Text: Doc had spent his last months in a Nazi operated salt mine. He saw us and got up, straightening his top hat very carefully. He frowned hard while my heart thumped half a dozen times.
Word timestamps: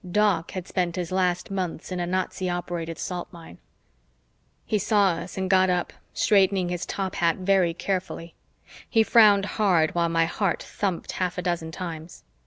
Doc 0.11 0.53
had 0.53 0.67
spent 0.67 0.95
his 0.95 1.11
last 1.11 1.51
months 1.51 1.91
in 1.91 1.99
a 1.99 2.07
Nazi 2.07 2.49
operated 2.49 2.97
salt 2.97 3.27
mine. 3.31 3.59
He 4.65 4.79
saw 4.79 5.09
us 5.11 5.37
and 5.37 5.47
got 5.47 5.69
up, 5.69 5.93
straightening 6.11 6.69
his 6.69 6.87
top 6.87 7.13
hat 7.17 7.35
very 7.37 7.75
carefully. 7.75 8.33
He 8.89 9.03
frowned 9.03 9.45
hard 9.45 9.93
while 9.93 10.09
my 10.09 10.25
heart 10.25 10.63
thumped 10.63 11.11
half 11.11 11.37
a 11.37 11.43
dozen 11.43 11.71
times. 11.71 12.23